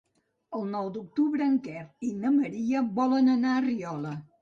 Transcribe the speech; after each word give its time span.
El 0.59 0.63
nou 0.75 0.89
d'octubre 0.95 1.47
en 1.49 1.61
Quer 1.69 1.85
i 2.09 2.11
na 2.25 2.35
Maria 2.41 2.85
volen 3.01 3.33
anar 3.39 3.57
a 3.61 3.65
Riola. 3.71 4.21